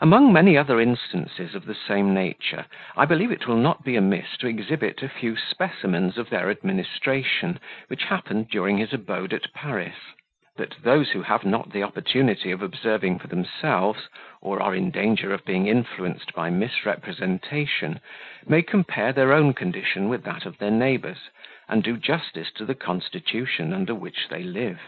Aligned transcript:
Among 0.00 0.32
many 0.32 0.56
other 0.56 0.80
instances 0.80 1.56
of 1.56 1.64
the 1.66 1.74
same 1.74 2.14
nature, 2.14 2.66
I 2.96 3.04
believe 3.06 3.32
it 3.32 3.48
will 3.48 3.56
not 3.56 3.82
be 3.84 3.96
amiss 3.96 4.36
to 4.36 4.46
exhibit 4.46 5.02
a 5.02 5.08
few 5.08 5.36
specimens 5.36 6.16
of 6.16 6.30
their 6.30 6.48
administration, 6.48 7.58
which 7.88 8.04
happened 8.04 8.50
during 8.50 8.78
his 8.78 8.92
abode 8.92 9.32
at 9.34 9.52
Paris; 9.52 9.96
that 10.56 10.76
those 10.84 11.10
who 11.10 11.22
have 11.22 11.44
not 11.44 11.72
the 11.72 11.82
opportunity 11.82 12.52
of 12.52 12.62
observing 12.62 13.18
for 13.18 13.26
themselves, 13.26 14.08
or 14.40 14.62
are 14.62 14.76
in 14.76 14.92
danger 14.92 15.32
of 15.34 15.44
being 15.44 15.66
influenced 15.66 16.32
by 16.34 16.50
misrepresentation, 16.50 17.98
may 18.46 18.62
compare 18.62 19.12
their 19.12 19.32
own 19.32 19.52
condition 19.54 20.08
with 20.08 20.22
that 20.22 20.46
of 20.46 20.58
their 20.58 20.70
neighbours, 20.70 21.30
and 21.68 21.82
do 21.82 21.96
justice 21.96 22.52
to 22.52 22.64
the 22.64 22.76
constitution 22.76 23.72
under 23.74 23.92
which 23.92 24.28
they 24.28 24.44
live. 24.44 24.78